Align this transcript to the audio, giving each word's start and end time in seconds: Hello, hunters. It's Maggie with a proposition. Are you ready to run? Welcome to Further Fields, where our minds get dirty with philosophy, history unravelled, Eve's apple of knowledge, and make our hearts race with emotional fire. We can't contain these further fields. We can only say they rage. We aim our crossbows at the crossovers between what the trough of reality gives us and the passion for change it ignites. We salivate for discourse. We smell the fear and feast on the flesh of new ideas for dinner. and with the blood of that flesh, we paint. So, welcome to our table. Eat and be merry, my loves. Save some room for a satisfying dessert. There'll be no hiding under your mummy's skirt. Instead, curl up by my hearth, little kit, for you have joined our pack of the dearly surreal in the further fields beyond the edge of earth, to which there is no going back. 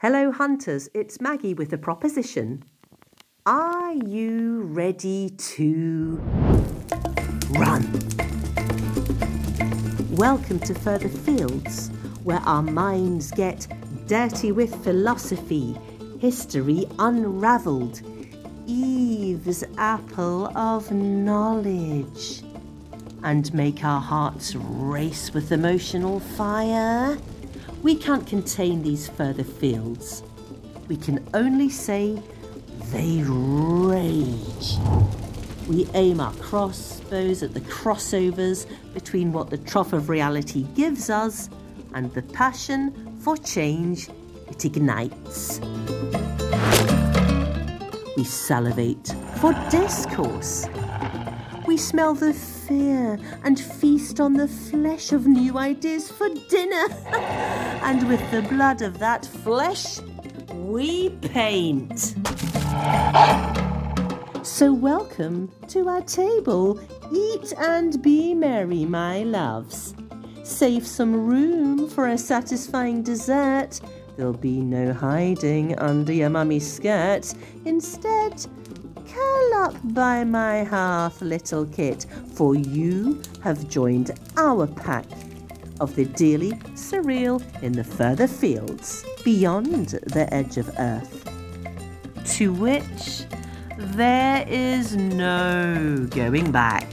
Hello, 0.00 0.30
hunters. 0.30 0.88
It's 0.94 1.20
Maggie 1.20 1.54
with 1.54 1.72
a 1.72 1.76
proposition. 1.76 2.62
Are 3.44 3.94
you 3.94 4.60
ready 4.60 5.30
to 5.30 6.20
run? 7.50 7.82
Welcome 10.10 10.60
to 10.60 10.74
Further 10.74 11.08
Fields, 11.08 11.88
where 12.22 12.38
our 12.42 12.62
minds 12.62 13.32
get 13.32 13.66
dirty 14.06 14.52
with 14.52 14.84
philosophy, 14.84 15.76
history 16.20 16.86
unravelled, 17.00 18.00
Eve's 18.68 19.64
apple 19.78 20.56
of 20.56 20.92
knowledge, 20.92 22.44
and 23.24 23.52
make 23.52 23.82
our 23.82 24.00
hearts 24.00 24.54
race 24.54 25.34
with 25.34 25.50
emotional 25.50 26.20
fire. 26.20 27.18
We 27.82 27.94
can't 27.94 28.26
contain 28.26 28.82
these 28.82 29.08
further 29.08 29.44
fields. 29.44 30.22
We 30.88 30.96
can 30.96 31.26
only 31.34 31.70
say 31.70 32.20
they 32.92 33.22
rage. 33.24 34.76
We 35.68 35.86
aim 35.94 36.20
our 36.20 36.32
crossbows 36.34 37.42
at 37.42 37.54
the 37.54 37.60
crossovers 37.60 38.66
between 38.94 39.32
what 39.32 39.50
the 39.50 39.58
trough 39.58 39.92
of 39.92 40.08
reality 40.08 40.66
gives 40.74 41.08
us 41.08 41.50
and 41.94 42.12
the 42.14 42.22
passion 42.22 43.16
for 43.20 43.36
change 43.36 44.08
it 44.48 44.64
ignites. 44.64 45.60
We 48.16 48.24
salivate 48.24 49.14
for 49.40 49.52
discourse. 49.70 50.66
We 51.68 51.76
smell 51.76 52.14
the 52.14 52.32
fear 52.32 53.18
and 53.44 53.60
feast 53.60 54.20
on 54.20 54.32
the 54.32 54.48
flesh 54.48 55.12
of 55.12 55.26
new 55.26 55.58
ideas 55.58 56.10
for 56.10 56.30
dinner. 56.48 56.86
and 57.84 58.08
with 58.08 58.22
the 58.30 58.40
blood 58.40 58.80
of 58.80 58.98
that 59.00 59.26
flesh, 59.26 60.00
we 60.54 61.10
paint. 61.10 62.14
So, 64.46 64.72
welcome 64.72 65.52
to 65.68 65.90
our 65.90 66.00
table. 66.00 66.80
Eat 67.12 67.52
and 67.58 68.02
be 68.02 68.32
merry, 68.32 68.86
my 68.86 69.24
loves. 69.24 69.94
Save 70.44 70.86
some 70.86 71.14
room 71.14 71.86
for 71.90 72.06
a 72.06 72.16
satisfying 72.16 73.02
dessert. 73.02 73.78
There'll 74.18 74.32
be 74.32 74.60
no 74.60 74.92
hiding 74.92 75.78
under 75.78 76.12
your 76.12 76.28
mummy's 76.28 76.68
skirt. 76.68 77.32
Instead, 77.64 78.44
curl 79.08 79.54
up 79.54 79.76
by 79.94 80.24
my 80.24 80.64
hearth, 80.64 81.22
little 81.22 81.64
kit, 81.66 82.04
for 82.34 82.56
you 82.56 83.22
have 83.44 83.68
joined 83.68 84.10
our 84.36 84.66
pack 84.66 85.06
of 85.78 85.94
the 85.94 86.04
dearly 86.04 86.50
surreal 86.74 87.40
in 87.62 87.70
the 87.70 87.84
further 87.84 88.26
fields 88.26 89.04
beyond 89.24 89.90
the 90.06 90.26
edge 90.34 90.56
of 90.56 90.68
earth, 90.80 91.24
to 92.24 92.52
which 92.52 93.22
there 93.78 94.44
is 94.48 94.96
no 94.96 96.08
going 96.10 96.50
back. 96.50 96.92